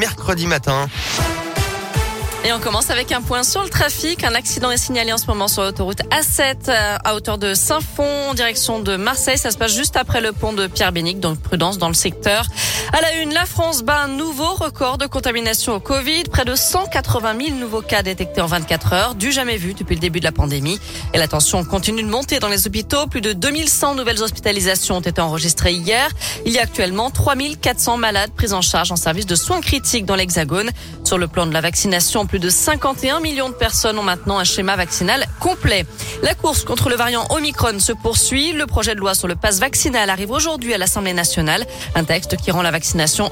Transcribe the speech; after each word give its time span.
mercredi 0.00 0.46
matin. 0.46 0.88
Et 2.42 2.54
on 2.54 2.58
commence 2.58 2.88
avec 2.88 3.12
un 3.12 3.20
point 3.20 3.42
sur 3.42 3.62
le 3.62 3.68
trafic. 3.68 4.24
Un 4.24 4.34
accident 4.34 4.70
est 4.70 4.78
signalé 4.78 5.12
en 5.12 5.18
ce 5.18 5.26
moment 5.26 5.46
sur 5.46 5.62
l'autoroute 5.62 6.00
A7 6.10 6.70
euh, 6.70 6.96
à 7.04 7.14
hauteur 7.14 7.36
de 7.36 7.52
Saint-Fond 7.52 8.30
en 8.30 8.34
direction 8.34 8.80
de 8.80 8.96
Marseille. 8.96 9.36
Ça 9.36 9.50
se 9.50 9.58
passe 9.58 9.74
juste 9.74 9.98
après 9.98 10.22
le 10.22 10.32
pont 10.32 10.54
de 10.54 10.66
Pierre-Bénic, 10.66 11.20
donc 11.20 11.38
prudence 11.38 11.76
dans 11.76 11.88
le 11.88 11.94
secteur. 11.94 12.46
À 12.92 13.00
la 13.02 13.22
une, 13.22 13.32
la 13.32 13.46
France 13.46 13.82
bat 13.84 14.00
un 14.00 14.08
nouveau 14.08 14.52
record 14.54 14.98
de 14.98 15.06
contamination 15.06 15.76
au 15.76 15.80
Covid. 15.80 16.24
Près 16.24 16.44
de 16.44 16.56
180 16.56 17.34
000 17.40 17.58
nouveaux 17.58 17.82
cas 17.82 18.02
détectés 18.02 18.40
en 18.40 18.46
24 18.46 18.92
heures, 18.92 19.14
du 19.14 19.30
jamais 19.30 19.56
vu 19.56 19.74
depuis 19.74 19.94
le 19.94 20.00
début 20.00 20.18
de 20.18 20.24
la 20.24 20.32
pandémie. 20.32 20.80
Et 21.14 21.18
la 21.18 21.28
tension 21.28 21.62
continue 21.64 22.02
de 22.02 22.08
monter 22.08 22.40
dans 22.40 22.48
les 22.48 22.66
hôpitaux. 22.66 23.06
Plus 23.06 23.20
de 23.20 23.32
2100 23.32 23.94
nouvelles 23.94 24.20
hospitalisations 24.20 24.96
ont 24.96 25.02
été 25.02 25.20
enregistrées 25.20 25.72
hier. 25.72 26.08
Il 26.44 26.52
y 26.52 26.58
a 26.58 26.62
actuellement 26.62 27.10
3400 27.10 27.96
malades 27.96 28.32
pris 28.32 28.52
en 28.52 28.60
charge 28.60 28.90
en 28.90 28.96
service 28.96 29.26
de 29.26 29.36
soins 29.36 29.60
critiques 29.60 30.04
dans 30.04 30.16
l'Hexagone. 30.16 30.70
Sur 31.04 31.16
le 31.16 31.28
plan 31.28 31.46
de 31.46 31.52
la 31.52 31.60
vaccination, 31.60 32.26
plus 32.26 32.40
de 32.40 32.50
51 32.50 33.20
millions 33.20 33.50
de 33.50 33.54
personnes 33.54 34.00
ont 34.00 34.02
maintenant 34.02 34.38
un 34.38 34.44
schéma 34.44 34.74
vaccinal 34.74 35.26
complet. 35.38 35.86
La 36.24 36.34
course 36.34 36.64
contre 36.64 36.88
le 36.88 36.96
variant 36.96 37.24
Omicron 37.30 37.78
se 37.78 37.92
poursuit. 37.92 38.52
Le 38.52 38.66
projet 38.66 38.96
de 38.96 39.00
loi 39.00 39.14
sur 39.14 39.28
le 39.28 39.36
passe 39.36 39.60
vaccinal 39.60 40.10
arrive 40.10 40.32
aujourd'hui 40.32 40.74
à 40.74 40.78
l'Assemblée 40.78 41.12
nationale. 41.14 41.64
Un 41.94 42.02
texte 42.02 42.36
qui 42.36 42.50
rend 42.50 42.62
la 42.62 42.72
vaccination 42.72 42.79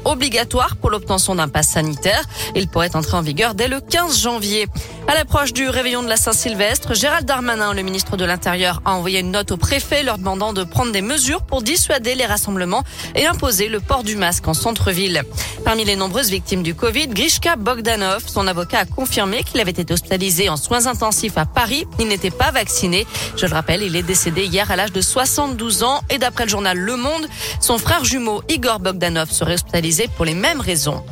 obligatoire 0.05 0.77
pour 0.77 0.91
l'obtention 0.91 1.35
d'un 1.35 1.49
passe 1.49 1.69
sanitaire. 1.69 2.23
Il 2.55 2.69
pourrait 2.69 2.95
entrer 2.97 3.17
en 3.17 3.23
vigueur 3.23 3.55
dès 3.55 3.69
le 3.69 3.81
15 3.81 4.21
janvier. 4.21 4.67
À 5.11 5.15
l'approche 5.15 5.55
du 5.55 5.71
réveillon 5.71 6.03
de 6.03 6.09
la 6.09 6.19
Saint-Sylvestre, 6.19 6.95
Gérald 6.95 7.25
Darmanin, 7.25 7.73
le 7.73 7.81
ministre 7.81 8.19
de 8.19 8.27
l'Intérieur, 8.27 8.83
a 8.85 8.93
envoyé 8.93 9.21
une 9.21 9.31
note 9.31 9.53
au 9.53 9.57
préfet 9.57 10.03
leur 10.03 10.19
demandant 10.19 10.53
de 10.53 10.65
prendre 10.65 10.93
des 10.93 11.01
mesures 11.01 11.41
pour 11.41 11.63
dissuader 11.63 12.15
les 12.15 12.27
rassemblements 12.27 12.85
et 13.15 13.27
imposer 13.27 13.69
le 13.69 13.81
port 13.81 14.05
du 14.05 14.17
masque 14.17 14.47
en 14.47 14.53
centre-ville. 14.53 15.23
Parmi 15.65 15.87
les 15.87 15.97
nombreuses 15.97 16.29
victimes 16.29 16.63
du 16.63 16.75
Covid, 16.75 17.09
Grishka 17.09 17.57
Bogdanov, 17.57 18.23
son 18.27 18.47
avocat 18.47 18.81
a 18.81 18.85
confirmé 18.85 19.45
qu'il 19.45 19.61
avait 19.61 19.71
été 19.71 19.91
hospitalisé 19.95 20.51
en 20.51 20.59
soins 20.59 20.87
intensifs 20.87 21.39
à 21.39 21.47
Paris. 21.47 21.87
Il 21.99 22.09
n'était 22.09 22.31
pas 22.31 22.51
vacciné. 22.51 23.07
Je 23.35 23.47
le 23.47 23.55
rappelle, 23.55 23.83
il 23.83 23.97
est 23.97 24.03
décédé 24.03 24.45
hier 24.45 24.71
à 24.71 24.77
l'âge 24.77 24.93
de 24.93 25.01
72 25.01 25.85
ans 25.85 26.03
et 26.11 26.19
d'après 26.19 26.45
le 26.45 26.51
journal 26.51 26.77
Le 26.77 26.97
Monde, 26.97 27.27
son 27.61 27.79
frère 27.79 28.05
jumeau 28.05 28.43
Igor 28.51 28.79
Bogdanov 28.79 29.31
serait 29.31 29.55
hospitalisé 29.55 30.07
pour 30.19 30.27
les 30.27 30.35
mêmes 30.35 30.61
raisons. 30.61 31.03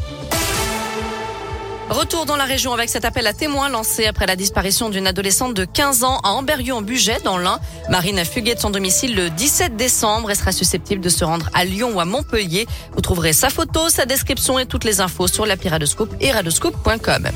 Retour 1.89 2.27
dans 2.27 2.35
la 2.35 2.45
région 2.45 2.73
avec 2.73 2.89
cet 2.89 3.05
appel 3.05 3.29
à 3.29 3.33
témoins 3.33 3.69
lancé 3.69 4.07
après 4.07 4.27
la 4.27 4.35
disparition 4.35 4.89
d'une 4.89 5.07
adolescente 5.07 5.55
de 5.55 5.65
15 5.65 6.03
ans 6.03 6.19
à 6.25 6.31
amberieu 6.31 6.75
en 6.75 6.83
bugey 6.83 7.19
dans 7.25 7.39
l'Ain. 7.39 7.61
Marine 7.91 8.19
a 8.19 8.25
fugué 8.25 8.57
de 8.57 8.61
son 8.61 8.71
domicile 8.71 9.15
le 9.15 9.31
17 9.31 9.77
décembre 9.77 10.33
et 10.33 10.35
sera 10.35 10.51
susceptible 10.51 11.01
de 11.01 11.09
se 11.09 11.25
rendre 11.25 11.49
à 11.55 11.65
Lyon 11.65 11.93
ou 11.95 12.01
à 12.01 12.05
Montpellier. 12.05 12.67
Vous 12.93 13.01
trouverez 13.01 13.33
sa 13.33 13.51
photo, 13.51 13.89
sa 13.89 14.05
description 14.05 14.59
et 14.59 14.67
toutes 14.67 14.83
les 14.83 15.01
infos 15.01 15.29
sur 15.29 15.47
l'appli 15.47 15.69
Radoscoop 15.69 16.13
et 16.21 16.33
radoscoop.com. 16.33 17.29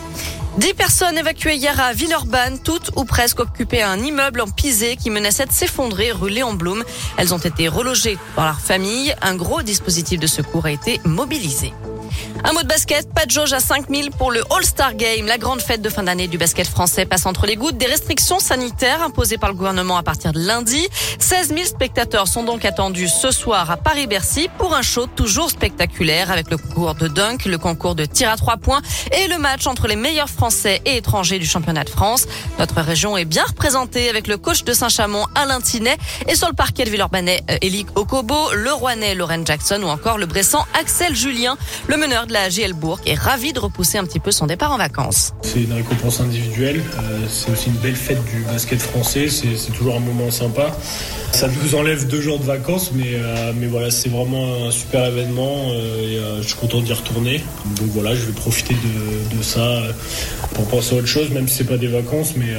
Dix 0.58 0.74
personnes 0.74 1.16
évacuées 1.16 1.54
hier 1.54 1.78
à 1.78 1.92
Villeurbanne, 1.92 2.58
toutes 2.58 2.90
ou 2.96 3.04
presque 3.04 3.38
occupées 3.38 3.82
à 3.82 3.90
un 3.90 4.00
immeuble 4.00 4.40
en 4.40 4.48
pisé 4.48 4.96
qui 4.96 5.10
menaçait 5.10 5.46
de 5.46 5.52
s'effondrer 5.52 6.10
rue 6.10 6.28
Léon 6.28 6.54
Blum. 6.54 6.82
Elles 7.16 7.32
ont 7.32 7.38
été 7.38 7.68
relogées 7.68 8.18
par 8.34 8.46
leur 8.46 8.60
famille. 8.60 9.14
Un 9.22 9.36
gros 9.36 9.62
dispositif 9.62 10.18
de 10.18 10.26
secours 10.26 10.66
a 10.66 10.72
été 10.72 11.00
mobilisé. 11.04 11.72
Un 12.44 12.52
mot 12.52 12.62
de 12.62 12.68
basket, 12.68 13.12
pas 13.12 13.26
de 13.26 13.30
jauge 13.30 13.52
à 13.52 13.60
5000 13.60 14.10
pour 14.10 14.30
le 14.30 14.42
All-Star 14.50 14.94
Game. 14.94 15.26
La 15.26 15.38
grande 15.38 15.60
fête 15.60 15.82
de 15.82 15.88
fin 15.88 16.02
d'année 16.02 16.28
du 16.28 16.38
basket 16.38 16.66
français 16.66 17.04
passe 17.04 17.26
entre 17.26 17.46
les 17.46 17.56
gouttes 17.56 17.76
des 17.76 17.86
restrictions 17.86 18.38
sanitaires 18.38 19.02
imposées 19.02 19.38
par 19.38 19.50
le 19.50 19.54
gouvernement 19.54 19.96
à 19.96 20.02
partir 20.02 20.32
de 20.32 20.40
lundi. 20.40 20.86
16 21.18 21.48
000 21.48 21.64
spectateurs 21.64 22.28
sont 22.28 22.42
donc 22.44 22.64
attendus 22.64 23.08
ce 23.08 23.30
soir 23.30 23.70
à 23.70 23.76
Paris-Bercy 23.76 24.48
pour 24.58 24.74
un 24.74 24.82
show 24.82 25.06
toujours 25.06 25.50
spectaculaire 25.50 26.30
avec 26.30 26.50
le 26.50 26.56
concours 26.56 26.94
de 26.94 27.08
dunk, 27.08 27.46
le 27.46 27.58
concours 27.58 27.94
de 27.94 28.04
tir 28.04 28.30
à 28.30 28.36
trois 28.36 28.56
points 28.56 28.80
et 29.12 29.28
le 29.28 29.38
match 29.38 29.66
entre 29.66 29.86
les 29.86 29.96
meilleurs 29.96 30.30
français 30.30 30.80
et 30.84 30.96
étrangers 30.96 31.38
du 31.38 31.46
championnat 31.46 31.84
de 31.84 31.90
France. 31.90 32.26
Notre 32.58 32.80
région 32.80 33.16
est 33.16 33.24
bien 33.24 33.44
représentée 33.44 34.08
avec 34.08 34.26
le 34.26 34.36
coach 34.36 34.64
de 34.64 34.72
Saint-Chamond, 34.72 35.26
Alain 35.34 35.60
Tinet, 35.60 35.98
et 36.28 36.34
sur 36.34 36.48
le 36.48 36.54
parquet 36.54 36.84
de 36.84 36.90
Villeurbanais, 36.90 37.42
Elic 37.62 37.86
Okobo, 37.94 38.52
le 38.54 38.72
Rouennais, 38.72 39.14
Lauren 39.14 39.44
Jackson 39.44 39.80
ou 39.82 39.88
encore 39.88 40.18
le 40.18 40.26
Bressan, 40.26 40.64
Axel 40.78 41.14
Julien. 41.14 41.56
Meneur 42.00 42.26
de 42.26 42.32
la 42.32 42.48
GL 42.48 42.72
Bourg 42.72 42.98
est 43.04 43.14
ravi 43.14 43.52
de 43.52 43.60
repousser 43.60 43.98
un 43.98 44.04
petit 44.04 44.20
peu 44.20 44.30
son 44.30 44.46
départ 44.46 44.72
en 44.72 44.78
vacances. 44.78 45.34
C'est 45.42 45.62
une 45.62 45.74
récompense 45.74 46.20
individuelle, 46.20 46.80
euh, 46.98 47.26
c'est 47.28 47.50
aussi 47.52 47.68
une 47.68 47.76
belle 47.76 47.94
fête 47.94 48.24
du 48.24 48.42
basket 48.44 48.80
français, 48.80 49.28
c'est 49.28 49.72
toujours 49.72 49.96
un 49.96 50.00
moment 50.00 50.30
sympa. 50.30 50.74
Ça 51.32 51.46
nous 51.48 51.74
enlève 51.74 52.08
deux 52.08 52.22
jours 52.22 52.38
de 52.38 52.44
vacances, 52.44 52.92
mais, 52.94 53.12
euh, 53.14 53.52
mais 53.54 53.66
voilà, 53.66 53.90
c'est 53.90 54.08
vraiment 54.08 54.66
un 54.66 54.70
super 54.70 55.04
événement 55.04 55.72
euh, 55.72 56.38
et 56.38 56.42
je 56.42 56.48
suis 56.48 56.56
content 56.56 56.80
d'y 56.80 56.92
retourner. 56.94 57.44
Donc 57.76 57.90
voilà, 57.90 58.14
je 58.14 58.24
vais 58.24 58.32
profiter 58.32 58.74
de, 58.74 59.36
de, 59.36 59.42
ça 59.42 59.82
pour 60.54 60.64
penser 60.68 60.94
à 60.94 60.98
autre 60.98 61.06
chose, 61.06 61.28
même 61.30 61.48
si 61.48 61.56
c'est 61.56 61.64
pas 61.64 61.76
des 61.76 61.88
vacances, 61.88 62.32
mais, 62.34 62.54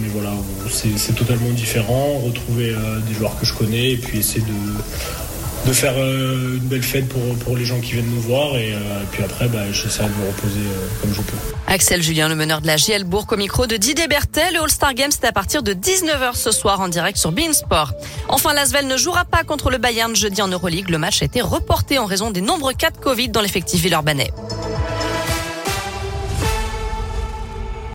mais 0.00 0.08
voilà, 0.08 0.32
c'est 0.68 1.14
totalement 1.14 1.50
différent. 1.50 2.18
Retrouver 2.24 2.74
des 3.06 3.14
joueurs 3.14 3.38
que 3.38 3.46
je 3.46 3.54
connais 3.54 3.90
et 3.92 3.96
puis 3.96 4.18
essayer 4.18 4.40
de 4.40 5.29
de 5.66 5.72
faire 5.72 5.94
euh, 5.96 6.56
une 6.56 6.68
belle 6.68 6.82
fête 6.82 7.08
pour, 7.08 7.22
pour 7.44 7.56
les 7.56 7.64
gens 7.64 7.80
qui 7.80 7.92
viennent 7.92 8.10
nous 8.10 8.20
voir 8.20 8.56
et, 8.56 8.72
euh, 8.72 8.78
puis 9.12 9.22
après 9.22 9.48
bah, 9.48 9.70
j'essaie 9.72 10.04
de 10.04 10.08
me 10.08 10.26
reposer 10.28 10.60
euh, 10.60 10.88
comme 11.00 11.12
je 11.12 11.20
peux. 11.20 11.36
Axel 11.66 12.02
Julien, 12.02 12.28
le 12.28 12.34
meneur 12.34 12.60
de 12.60 12.66
la 12.66 12.76
GL 12.76 13.04
Bourg 13.04 13.26
au 13.30 13.36
micro 13.36 13.66
de 13.66 13.76
Didier 13.76 14.08
Bertel. 14.08 14.54
Le 14.54 14.62
All-Star 14.62 14.94
Games 14.94 15.10
c'est 15.12 15.26
à 15.26 15.32
partir 15.32 15.62
de 15.62 15.72
19h 15.72 16.34
ce 16.34 16.50
soir 16.50 16.80
en 16.80 16.88
direct 16.88 17.18
sur 17.18 17.32
Beansport. 17.32 17.92
Enfin, 18.28 18.52
l'Asvel 18.54 18.86
ne 18.86 18.96
jouera 18.96 19.24
pas 19.24 19.44
contre 19.44 19.70
le 19.70 19.78
Bayern 19.78 20.14
jeudi 20.16 20.40
en 20.42 20.48
Euroleague. 20.48 20.88
Le 20.88 20.98
match 20.98 21.22
a 21.22 21.26
été 21.26 21.40
reporté 21.40 21.98
en 21.98 22.06
raison 22.06 22.30
des 22.30 22.40
nombreux 22.40 22.74
cas 22.74 22.90
de 22.90 22.96
Covid 22.96 23.28
dans 23.28 23.40
l'effectif 23.40 23.82
villeurbanais. 23.82 24.30